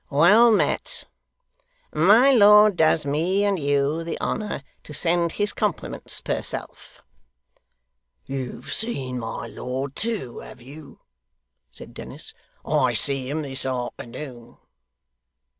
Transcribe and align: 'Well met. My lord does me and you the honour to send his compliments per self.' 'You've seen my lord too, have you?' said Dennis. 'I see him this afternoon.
'Well 0.09 0.49
met. 0.51 1.03
My 1.93 2.31
lord 2.31 2.75
does 2.75 3.05
me 3.05 3.45
and 3.45 3.59
you 3.59 4.03
the 4.03 4.19
honour 4.19 4.63
to 4.81 4.95
send 4.95 5.33
his 5.33 5.53
compliments 5.53 6.21
per 6.21 6.41
self.' 6.41 7.03
'You've 8.25 8.73
seen 8.73 9.19
my 9.19 9.45
lord 9.45 9.95
too, 9.95 10.39
have 10.39 10.59
you?' 10.59 11.01
said 11.71 11.93
Dennis. 11.93 12.33
'I 12.65 12.95
see 12.95 13.29
him 13.29 13.43
this 13.43 13.63
afternoon. 13.63 14.57